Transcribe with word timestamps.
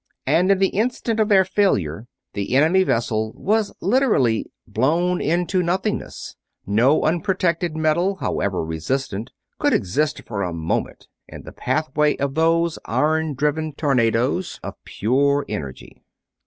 And 0.25 0.51
in 0.51 0.57
the 0.57 0.69
instant 0.69 1.19
of 1.19 1.29
their 1.29 1.45
failure 1.45 2.07
the 2.33 2.55
enemy 2.55 2.81
vessel 2.81 3.33
was 3.35 3.71
literally 3.81 4.47
blown 4.67 5.21
into 5.21 5.61
nothingness 5.61 6.35
no 6.65 7.03
unprotected 7.03 7.77
metal, 7.77 8.15
however 8.15 8.65
resistant, 8.65 9.29
could 9.59 9.73
exist 9.73 10.23
for 10.25 10.41
a 10.41 10.53
moment 10.53 11.07
in 11.27 11.43
the 11.43 11.51
pathway 11.51 12.17
of 12.17 12.33
those 12.33 12.79
iron 12.85 13.35
driven 13.35 13.73
tornadoes 13.73 14.59
of 14.63 14.73
pure 14.85 15.45
energy. 15.47 16.01